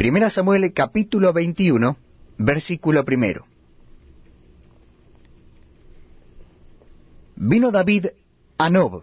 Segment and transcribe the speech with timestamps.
[0.00, 1.94] Primera Samuel capítulo 21,
[2.38, 3.44] versículo primero.
[7.36, 8.06] Vino David
[8.56, 9.02] a Nob,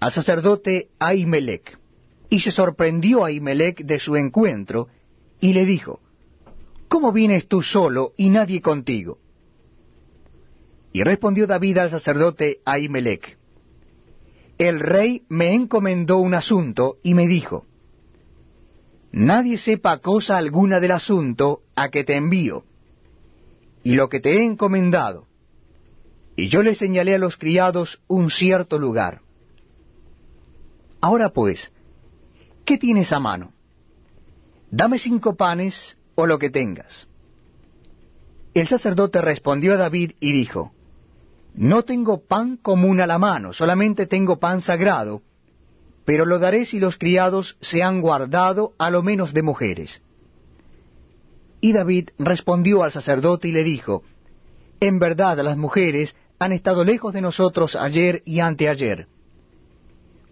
[0.00, 1.78] al sacerdote Ahimelech,
[2.30, 4.88] y se sorprendió Ahimelech de su encuentro,
[5.38, 6.00] y le dijo,
[6.88, 9.20] ¿Cómo vienes tú solo y nadie contigo?
[10.92, 13.38] Y respondió David al sacerdote Ahimelech,
[14.58, 17.66] El rey me encomendó un asunto y me dijo,
[19.12, 22.64] Nadie sepa cosa alguna del asunto a que te envío,
[23.82, 25.26] y lo que te he encomendado.
[26.36, 29.22] Y yo le señalé a los criados un cierto lugar.
[31.00, 31.72] Ahora pues,
[32.64, 33.52] ¿qué tienes a mano?
[34.70, 37.08] Dame cinco panes o lo que tengas.
[38.52, 40.72] El sacerdote respondió a David y dijo,
[41.54, 45.22] No tengo pan común a la mano, solamente tengo pan sagrado,
[46.08, 50.00] pero lo daré si los criados se han guardado a lo menos de mujeres.
[51.60, 54.04] Y David respondió al sacerdote y le dijo,
[54.80, 59.06] En verdad las mujeres han estado lejos de nosotros ayer y anteayer.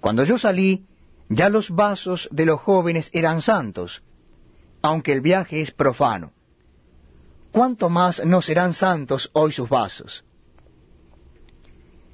[0.00, 0.86] Cuando yo salí,
[1.28, 4.02] ya los vasos de los jóvenes eran santos,
[4.80, 6.32] aunque el viaje es profano.
[7.52, 10.24] ¿Cuánto más no serán santos hoy sus vasos?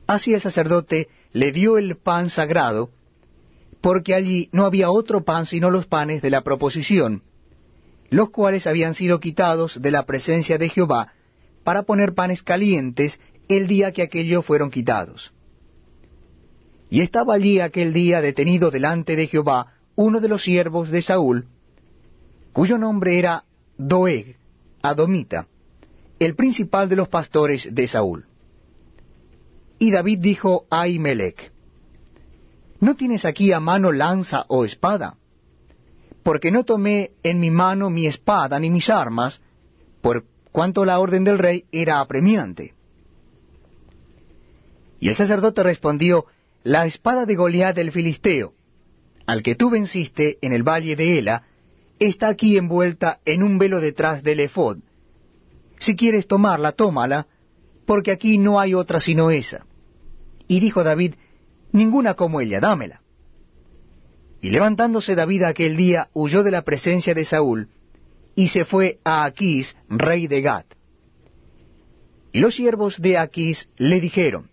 [0.09, 2.91] Así el sacerdote le dio el pan sagrado,
[3.83, 7.23] porque allí no había otro pan sino los panes de la proposición,
[8.09, 11.13] los cuales habían sido quitados de la presencia de Jehová
[11.65, 15.33] para poner panes calientes el día que aquellos fueron quitados.
[16.91, 21.47] Y estaba allí aquel día detenido delante de Jehová uno de los siervos de Saúl,
[22.53, 23.45] cuyo nombre era
[23.79, 24.37] Doeg,
[24.83, 25.49] Adomita,
[26.19, 28.27] el principal de los pastores de Saúl.
[29.79, 31.52] Y David dijo a Ahimelech,
[32.83, 35.17] ¿No tienes aquí a mano lanza o espada?
[36.25, 39.41] Porque no tomé en mi mano mi espada ni mis armas,
[40.01, 42.75] por cuanto la orden del rey era apremiante.
[44.99, 46.27] Y el sacerdote respondió,
[46.65, 48.53] La espada de Goliat del Filisteo,
[49.27, 51.45] al que tú venciste en el valle de Ela,
[52.01, 54.79] está aquí envuelta en un velo detrás del efod.
[55.79, 57.29] Si quieres tomarla, tómala,
[57.87, 59.67] porque aquí no hay otra sino esa.
[60.49, 61.15] Y dijo David,
[61.73, 63.01] Ninguna como ella, dámela.
[64.41, 67.69] Y levantándose David aquel día, huyó de la presencia de Saúl,
[68.35, 70.65] y se fue a Aquís, rey de Gad.
[72.33, 74.51] Y los siervos de Aquís le dijeron,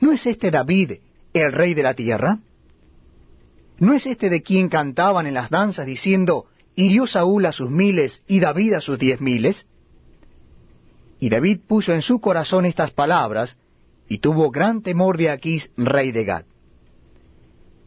[0.00, 0.94] ¿No es este David
[1.32, 2.38] el rey de la tierra?
[3.78, 8.22] ¿No es este de quien cantaban en las danzas diciendo, hirió Saúl a sus miles
[8.26, 9.66] y David a sus diez miles?
[11.18, 13.56] Y David puso en su corazón estas palabras,
[14.12, 16.44] y tuvo gran temor de Aquís, rey de Gad.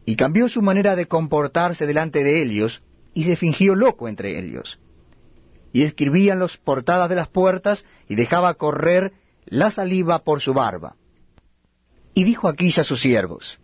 [0.04, 2.82] Y cambió su manera de comportarse delante de ellos,
[3.14, 4.80] y se fingió loco entre ellos.
[5.72, 9.12] Y escribía en las portadas de las puertas, y dejaba correr
[9.44, 10.96] la saliva por su barba.
[12.12, 13.60] Y dijo Aquís a sus siervos,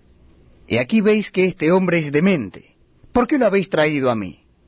[0.69, 2.77] He aquí veis que este hombre es demente,
[3.13, 4.42] ¿por qué lo habéis traído a mí?